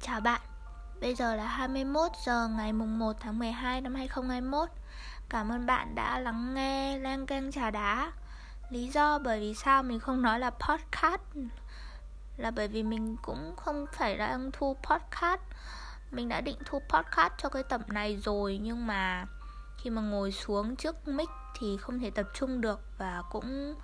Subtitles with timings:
[0.00, 0.40] Chào bạn,
[1.00, 4.68] bây giờ là 21 giờ ngày mùng 1 tháng 12 năm 2021
[5.28, 8.12] Cảm ơn bạn đã lắng nghe Lan Canh Trà Đá.
[8.70, 11.20] Lý do bởi vì sao mình không nói là podcast
[12.36, 15.40] Là bởi vì mình cũng không phải đang thu podcast.
[16.10, 19.26] Mình đã định thu podcast cho cái tập này rồi Nhưng mà
[19.78, 21.28] khi mà ngồi xuống trước mic
[21.58, 23.74] thì không thể tập trung được Và cũng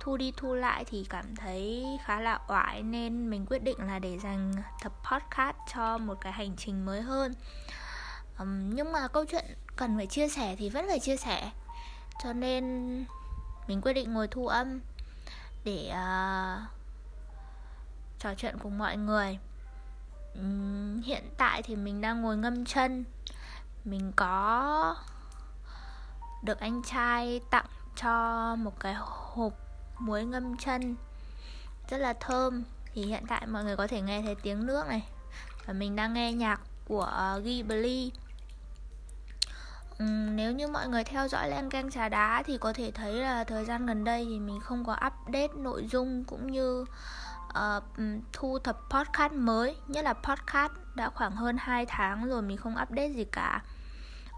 [0.00, 3.98] thu đi thu lại thì cảm thấy khá là oải nên mình quyết định là
[3.98, 4.52] để dành
[4.82, 7.32] tập podcast cho một cái hành trình mới hơn.
[8.38, 9.44] Um, nhưng mà câu chuyện
[9.76, 11.50] cần phải chia sẻ thì vẫn phải chia sẻ.
[12.22, 12.64] Cho nên
[13.66, 14.80] mình quyết định ngồi thu âm
[15.64, 16.60] để uh,
[18.18, 19.38] trò chuyện cùng mọi người.
[20.34, 23.04] Um, hiện tại thì mình đang ngồi ngâm chân.
[23.84, 24.96] Mình có
[26.42, 29.52] được anh trai tặng cho một cái hộp
[30.00, 30.96] muối ngâm chân
[31.88, 32.64] rất là thơm.
[32.94, 35.08] Thì hiện tại mọi người có thể nghe thấy tiếng nước này.
[35.66, 38.12] Và mình đang nghe nhạc của ờ, Ghibli.
[40.02, 43.14] Uhm, nếu như mọi người theo dõi Len Canh Trà Đá thì có thể thấy
[43.14, 46.84] là thời gian gần đây thì mình không có update nội dung cũng như
[47.48, 47.82] uh,
[48.32, 49.76] thu thập podcast mới.
[49.88, 53.62] Nhất là podcast đã khoảng hơn 2 tháng rồi mình không update gì cả.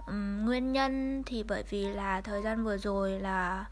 [0.07, 3.65] Um, nguyên nhân thì bởi vì là thời gian vừa rồi là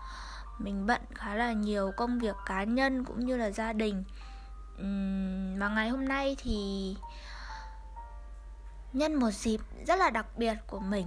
[0.61, 4.05] mình bận khá là nhiều công việc cá nhân cũng như là gia đình.
[5.59, 6.97] Mà ngày hôm nay thì
[8.93, 11.07] nhân một dịp rất là đặc biệt của mình.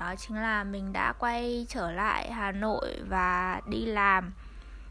[0.00, 4.32] Đó chính là mình đã quay trở lại hà nội và đi làm.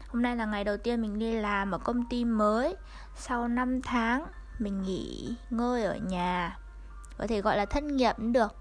[0.08, 2.76] Hôm nay là ngày đầu tiên mình đi làm ở công ty mới.
[3.16, 4.26] Sau 5 tháng,
[4.58, 6.58] mình nghỉ ngơi ở nhà.
[7.18, 8.56] Có thể gọi là thất nghiệp cũng được.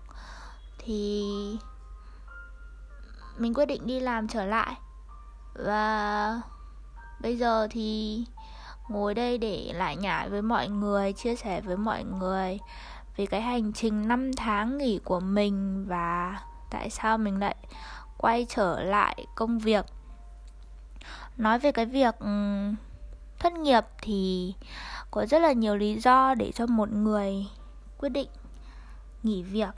[0.80, 1.24] Thì
[3.38, 4.76] mình quyết định đi làm trở lại
[5.54, 6.42] và
[7.20, 8.26] bây giờ thì
[8.90, 12.60] ngồi đây để lại nhải với mọi người, chia sẻ với mọi người
[13.18, 16.40] về cái hành trình 5 tháng nghỉ của mình và
[16.72, 17.56] tại sao mình lại
[18.18, 19.86] quay trở lại công việc.
[21.38, 22.60] Nói về cái việc ừ,
[23.40, 24.54] thất nghiệp thì
[25.12, 27.48] có rất là nhiều lý do để cho một người
[27.98, 28.30] quyết định
[29.24, 29.76] nghỉ việc.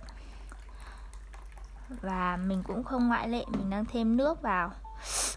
[2.01, 4.72] Và mình cũng không ngoại lệ, mình đang thêm nước vào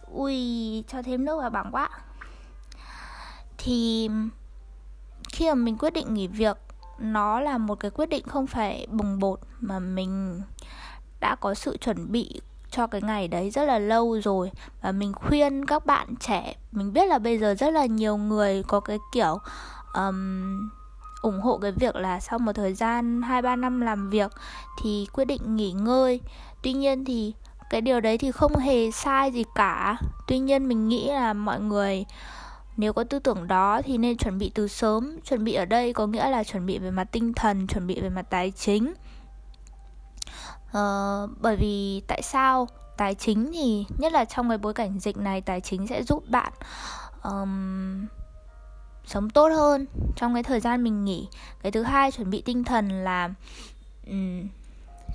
[0.06, 1.88] ui cho thêm nước vào bằng quá
[3.58, 4.10] thì
[5.32, 6.56] khi mà mình quyết định nghỉ việc
[6.98, 10.42] nó là một cái quyết định không phải bùng bột mà mình
[11.20, 14.50] đã có sự chuẩn bị cho cái ngày đấy rất là lâu rồi
[14.82, 18.62] và mình khuyên các bạn trẻ mình biết là bây giờ rất là nhiều người
[18.62, 19.38] có cái kiểu
[19.94, 20.70] um,
[21.22, 24.32] ủng hộ cái việc là sau một thời gian 2 3 năm làm việc
[24.82, 26.20] thì quyết định nghỉ ngơi.
[26.62, 27.34] Tuy nhiên thì
[27.70, 29.96] cái điều đấy thì không hề sai gì cả.
[30.26, 32.04] Tuy nhiên mình nghĩ là mọi người
[32.76, 35.20] nếu có tư tưởng đó thì nên chuẩn bị từ sớm.
[35.24, 38.00] Chuẩn bị ở đây có nghĩa là chuẩn bị về mặt tinh thần chuẩn bị
[38.00, 38.94] về mặt tài chính.
[40.72, 42.68] Ờ, bởi vì tại sao?
[42.96, 46.24] Tài chính thì nhất là trong cái bối cảnh dịch này tài chính sẽ giúp
[46.28, 46.52] bạn
[47.22, 48.06] um,
[49.06, 49.86] sống tốt hơn
[50.16, 51.28] trong cái thời gian mình nghỉ.
[51.62, 53.30] Cái thứ hai chuẩn bị tinh thần là
[54.06, 54.48] um,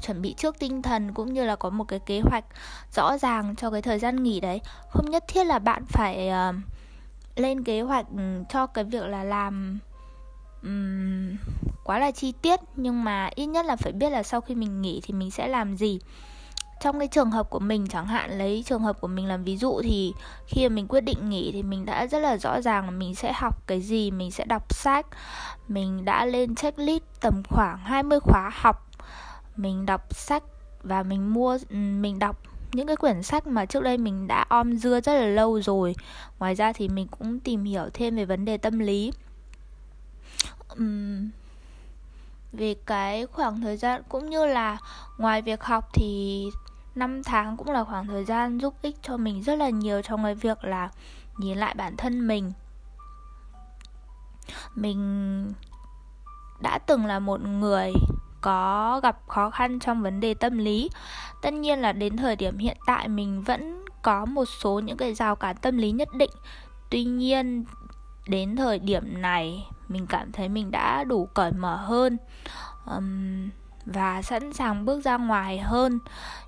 [0.06, 2.46] chuẩn bị trước tinh thần cũng như là có một cái kế hoạch
[2.96, 4.62] rõ ràng cho cái thời gian nghỉ đấy.
[4.90, 6.56] Không nhất thiết là bạn phải uh,
[7.36, 9.80] lên kế hoạch ừ, cho cái việc là làm
[10.64, 11.38] um,
[11.84, 14.81] quá là chi tiết nhưng mà ít nhất là phải biết là sau khi mình
[14.81, 16.00] nghỉ thì mình sẽ làm gì.
[16.81, 19.58] Trong cái trường hợp của mình chẳng hạn lấy trường hợp của mình làm ví
[19.58, 20.14] dụ thì
[20.47, 23.16] khi mà mình quyết định nghỉ thì mình đã rất là rõ ràng là mình
[23.16, 25.06] sẽ học cái gì mình sẽ đọc sách.
[25.68, 28.93] Mình đã lên checklist tầm khoảng 20 khóa học
[29.56, 30.44] mình đọc sách
[30.84, 32.38] và mình mua ừ, mình đọc
[32.74, 35.96] những cái quyển sách mà trước đây mình đã om dưa rất là lâu rồi.
[36.40, 39.12] Ngoài ra thì mình cũng tìm hiểu thêm về vấn đề tâm lý.
[40.74, 41.30] Uhm,
[42.53, 44.78] về cái khoảng thời gian cũng như là
[45.18, 46.46] ngoài việc học thì
[46.96, 50.24] năm tháng cũng là khoảng thời gian giúp ích cho mình rất là nhiều trong
[50.24, 50.90] cái việc là
[51.38, 52.52] nhìn lại bản thân mình.
[54.75, 55.53] Mình
[56.61, 57.94] đã từng là một người
[58.43, 60.90] có gặp khó khăn trong vấn đề tâm lý.
[61.41, 65.13] Tất nhiên là đến thời điểm hiện tại mình vẫn có một số những cái
[65.13, 66.31] rào cản tâm lý nhất định.
[66.90, 67.66] Tuy nhiên
[68.28, 72.17] đến thời điểm này mình cảm thấy mình đã đủ cởi mở hơn
[72.85, 73.49] um,
[73.85, 75.99] và sẵn sàng bước ra ngoài hơn.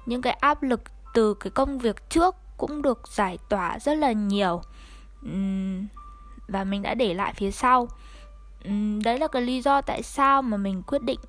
[0.06, 0.82] Những cái áp lực
[1.14, 4.62] từ cái công việc trước cũng được giải tỏa rất là nhiều
[5.22, 5.88] um,
[6.48, 7.88] và mình đã để lại phía sau.
[8.66, 11.20] Um, đấy là cái lý do tại sao mà mình quyết định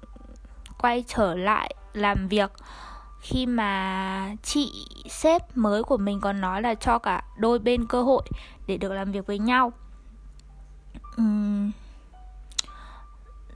[0.78, 2.52] quay trở lại làm việc
[3.20, 8.02] khi mà chị sếp mới của mình còn nói là cho cả đôi bên cơ
[8.02, 8.22] hội
[8.66, 9.72] để được làm việc với nhau.
[11.20, 11.70] Uhm,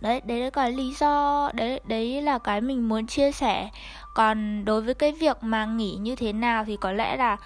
[0.01, 3.71] đấy đấy là cái lý do đấy đấy là cái mình muốn chia sẻ.
[4.15, 7.37] Còn đối với cái việc mà nghỉ như thế nào thì có lẽ là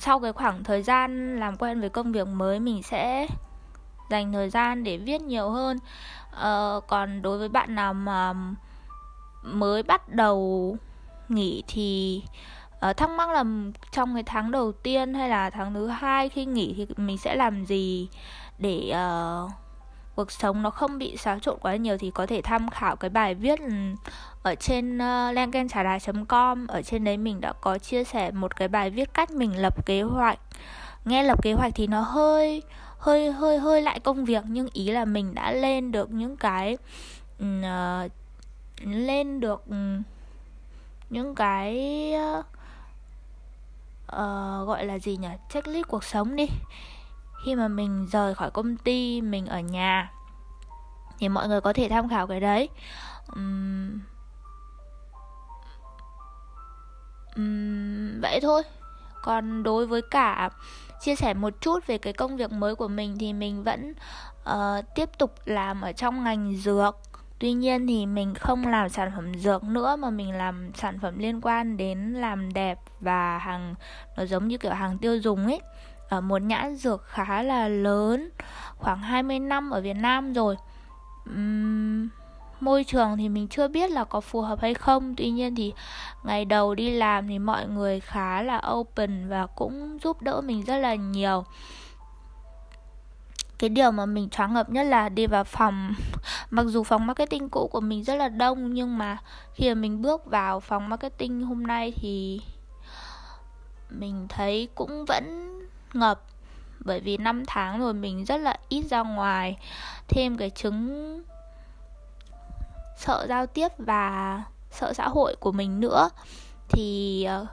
[0.00, 3.26] sau cái khoảng thời gian làm quen với công việc mới mình sẽ
[4.10, 5.78] dành thời gian để viết nhiều hơn.
[6.32, 8.34] Uh, còn đối với bạn nào mà
[9.42, 10.76] mới bắt đầu
[11.28, 12.22] nghỉ thì
[12.90, 13.44] uh, thắc mắc là
[13.92, 17.34] trong cái tháng đầu tiên hay là tháng thứ hai khi nghỉ thì mình sẽ
[17.34, 18.08] làm gì
[18.58, 19.50] để uh,
[20.18, 23.10] cuộc sống nó không bị xáo trộn quá nhiều thì có thể tham khảo cái
[23.10, 23.72] bài viết ừ,
[24.42, 25.98] ở trên ờ, uh, lenkentrà
[26.28, 26.66] com.
[26.66, 29.86] Ở trên đấy mình đã có chia sẻ một cái bài viết cách mình lập
[29.86, 30.38] kế hoạch.
[31.04, 32.62] Nghe lập kế hoạch thì nó hơi
[32.98, 36.76] hơi hơi hơi lại công việc nhưng ý là mình đã lên được những cái
[37.42, 38.10] uh,
[38.84, 39.76] lên được ừ,
[41.10, 42.12] những cái
[44.06, 45.28] uh, gọi là gì nhỉ?
[45.50, 46.46] Checklist cuộc sống đi.
[47.44, 50.12] Khi mà mình rời khỏi công ty mình ở nhà
[51.18, 52.68] thì mọi người có thể tham khảo cái đấy.
[53.34, 54.00] Um,
[57.36, 58.62] um, vậy thôi.
[59.22, 60.50] Còn đối với cả
[61.00, 63.94] chia sẻ một chút về cái công việc mới của mình thì mình vẫn
[64.50, 66.96] uh, tiếp tục làm ở trong ngành dược
[67.38, 71.18] tuy nhiên thì mình không làm sản phẩm dược nữa mà mình làm sản phẩm
[71.18, 73.74] liên quan đến làm đẹp và hàng
[74.16, 75.60] nó giống như kiểu hàng tiêu dùng ấy.
[76.08, 78.30] Ở một nhãn dược khá là lớn
[78.76, 80.56] khoảng 20 năm ở Việt Nam rồi.
[81.30, 82.08] Uhm,
[82.60, 85.14] môi trường thì mình chưa biết là có phù hợp hay không.
[85.16, 85.72] Tuy nhiên thì
[86.24, 90.64] ngày đầu đi làm thì mọi người khá là open và cũng giúp đỡ mình
[90.64, 91.44] rất là nhiều
[93.58, 95.94] cái điều mà mình choáng ngợp nhất là đi vào phòng.
[96.50, 99.18] Mặc dù phòng marketing cũ của mình rất là đông, nhưng mà
[99.54, 102.40] khi mà mình bước vào phòng marketing hôm nay thì
[103.90, 105.58] mình thấy cũng vẫn
[105.92, 106.22] ngập.
[106.80, 109.58] Bởi vì 5 tháng rồi mình rất là ít ra ngoài.
[110.08, 111.22] Thêm cái chứng
[112.96, 116.08] sợ giao tiếp và sợ xã hội của mình nữa.
[116.68, 117.46] Thì ờ,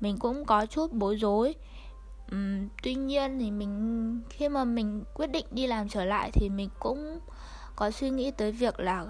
[0.00, 1.54] mình cũng có chút bối rối
[2.34, 6.48] uhm, tuy nhiên thì mình khi mà mình quyết định đi làm trở lại thì
[6.48, 7.20] mình cũng
[7.76, 9.06] có suy nghĩ tới việc là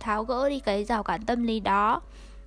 [0.00, 2.00] tháo gỡ đi cái rào cản tâm lý đó.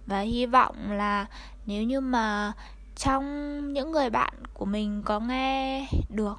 [0.05, 1.25] Và hy vọng là
[1.65, 2.53] nếu như mà
[2.95, 6.37] trong những người bạn của mình có nghe được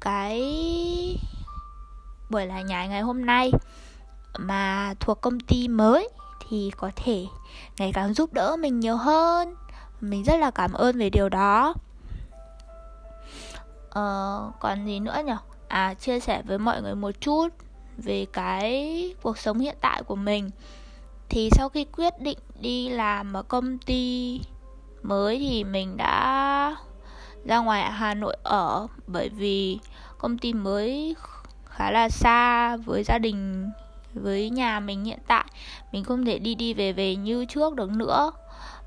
[0.00, 0.40] cái
[2.30, 3.52] buổi là nhảy ngày hôm nay
[4.38, 6.08] mà thuộc công ty mới
[6.48, 7.26] thì có thể
[7.78, 9.54] ngày càng giúp đỡ mình nhiều hơn.
[10.00, 11.74] Mình rất là cảm ơn về điều đó
[13.94, 15.32] ờ, còn gì nữa nhỉ
[15.68, 17.48] à chia sẻ với mọi người một chút
[17.96, 20.50] về cái cuộc sống hiện tại của mình.
[21.28, 24.40] Thì sau khi quyết định đi làm ở công ty
[25.02, 26.76] mới thì mình đã
[27.44, 29.78] ra ngoài Hà Nội ở bởi vì
[30.18, 31.16] công ty mới
[31.66, 33.70] khá là xa với gia đình
[34.14, 35.44] với nhà mình hiện tại.
[35.92, 38.32] Mình không thể đi đi về về như trước được nữa.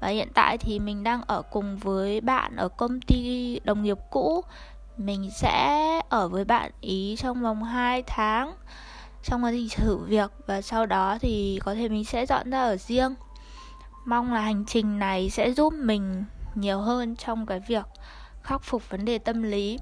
[0.02, 3.98] Và hiện tại thì mình đang ở cùng với bạn ở công ty đồng nghiệp
[4.10, 4.44] cũ
[4.98, 8.54] mình sẽ ở với bạn ý trong vòng 2 tháng
[9.24, 12.64] trong quá trình thử việc và sau đó thì có thể mình sẽ dọn ra
[12.64, 13.16] ở riêng.
[14.06, 16.24] Mong là hành trình này sẽ giúp mình
[16.56, 17.86] nhiều hơn trong cái việc
[18.44, 19.80] khắc phục vấn đề tâm lý.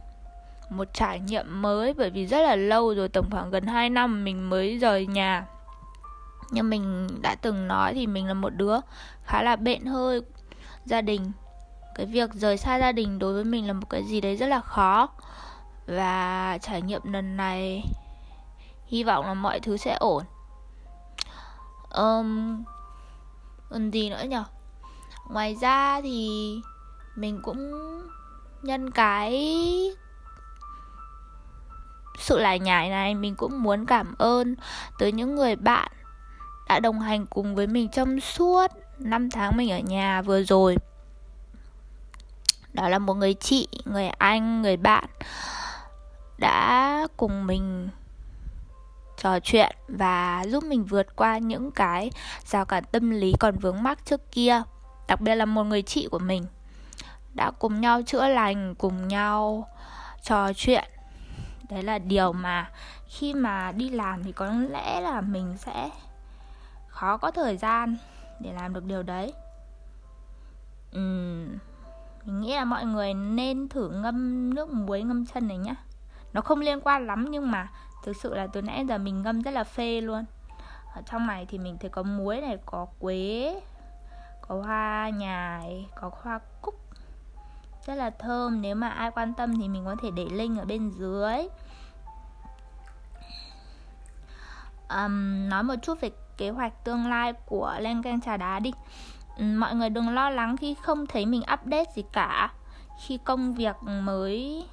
[0.69, 4.23] Một trải nghiệm mới bởi vì rất là lâu rồi tổng khoảng gần 2 năm
[4.23, 5.45] mình mới rời nhà.
[6.51, 8.77] Như mình đã từng nói thì mình là một đứa
[9.23, 10.21] khá là bện hơi
[10.85, 11.31] gia đình
[11.95, 14.47] cái việc rời xa gia đình đối với mình là một cái gì đấy rất
[14.47, 15.09] là khó.
[15.87, 17.83] Và trải nghiệm lần này
[18.87, 20.23] hy vọng là mọi thứ sẽ ổn.
[21.95, 22.63] Um,
[23.69, 24.43] còn gì nữa nhở
[25.29, 26.55] ngoài ra thì
[27.15, 27.71] mình cũng
[28.63, 29.59] nhân cái
[32.19, 34.55] sự lại nhải này mình cũng muốn cảm ơn
[34.99, 35.91] tới những người bạn
[36.67, 40.77] đã đồng hành cùng với mình trong suốt 5 tháng mình ở nhà vừa rồi
[42.75, 45.05] đó là một người chị, người anh, người bạn
[46.37, 47.89] đã cùng mình
[49.17, 52.11] trò chuyện và giúp mình vượt qua những cái
[52.45, 54.61] rào cản tâm lý còn vướng mắc trước kia.
[55.07, 56.45] Đặc biệt là một người chị của mình
[57.33, 59.69] đã cùng nhau chữa lành, cùng nhau
[60.23, 60.83] trò chuyện.
[61.69, 62.69] Đấy là điều mà
[63.07, 65.89] khi mà đi làm thì có lẽ là mình sẽ
[66.87, 67.97] khó có thời gian
[68.39, 69.33] để làm được điều đấy
[72.45, 75.75] nghĩ là mọi người nên thử ngâm nước muối ngâm chân này nhá.
[76.33, 77.69] Nó không liên quan lắm nhưng mà
[78.03, 80.25] thực sự là từ nãy giờ mình ngâm rất là phê luôn.
[80.93, 83.61] Ở trong này thì mình thấy có muối này có quế
[84.41, 86.75] có hoa nhài có hoa cúc.
[87.85, 90.65] Rất là thơm nếu mà ai quan tâm thì mình có thể để link ở
[90.65, 91.47] bên dưới.
[94.89, 98.73] Um, nói một chút về kế hoạch tương lai của Len Canh Trà Đá đi.
[99.39, 102.53] Mọi người đừng lo lắng khi không thấy mình update gì cả.
[103.05, 104.67] Khi công việc mới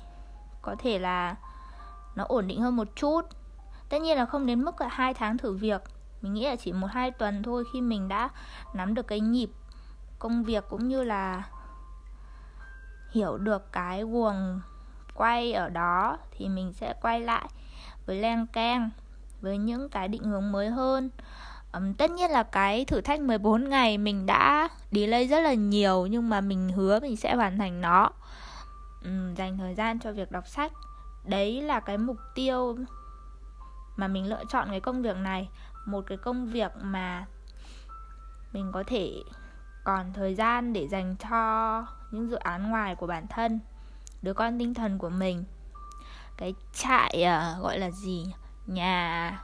[0.63, 1.37] có thể là
[2.15, 3.21] nó ổn định hơn một chút.
[3.89, 5.83] Tất nhiên là không đến mức là hai tháng thử việc.
[6.23, 8.29] Mình nghĩ là chỉ một hai tuần thôi khi mình đã
[8.75, 9.51] nắm được cái nhịp
[10.19, 11.43] công việc cũng như là
[13.11, 14.61] hiểu được cái guồng
[15.15, 17.49] quay ở đó thì mình sẽ quay lại
[18.07, 18.91] với Len Keng,
[19.41, 21.11] với những cái định hướng mới hơn
[21.73, 26.07] um, tất nhiên là cái thử thách 14 ngày mình đã delay rất là nhiều
[26.07, 28.11] nhưng mà mình hứa mình sẽ hoàn thành nó.
[29.05, 30.73] Um, dành thời gian cho việc đọc sách.
[31.25, 32.77] Đấy là cái mục tiêu
[33.97, 35.49] mà mình lựa chọn cái công việc này.
[35.87, 37.27] Một cái công việc mà
[38.53, 39.13] mình có thể
[39.85, 43.61] còn thời gian để dành cho những dự án ngoài của bản thân
[44.23, 45.45] đứa con tinh thần của mình.
[46.37, 48.27] Cái trại uh, gọi là gì
[48.67, 49.41] nhà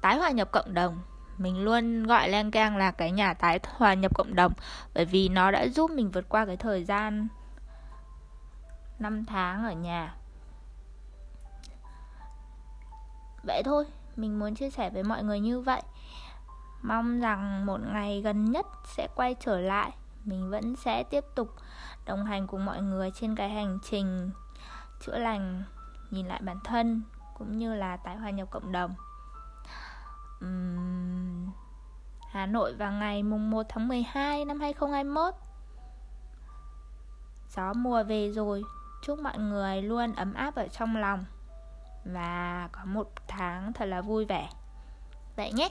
[0.00, 0.98] tái hòa nhập cộng đồng
[1.38, 4.52] mình luôn gọi lang Kang là cái nhà tái hòa nhập cộng đồng,
[4.94, 7.28] bởi vì nó đã giúp mình vượt qua cái thời gian
[8.98, 10.14] 5 tháng ở nhà.
[13.42, 13.86] Vậy thôi,
[14.16, 15.82] mình muốn chia sẻ với mọi người như vậy.
[16.82, 19.90] Mong rằng một ngày gần nhất sẽ quay trở lại.
[20.24, 21.48] Mình vẫn sẽ tiếp tục
[22.06, 24.30] đồng hành cùng mọi người trên cái hành trình
[25.00, 25.62] chữa lành,
[26.10, 27.02] nhìn lại bản thân,
[27.38, 28.94] cũng như là tái hòa nhập cộng đồng
[30.44, 31.50] uhm,
[32.30, 35.34] Hà Nội vào ngày mùng 1 tháng 12 năm 2021
[37.56, 38.62] Gió mùa về rồi
[39.04, 41.24] Chúc mọi người luôn ấm áp ở trong lòng.
[42.04, 44.48] Và có một tháng thật là vui vẻ.
[45.36, 45.68] Vậy nhé.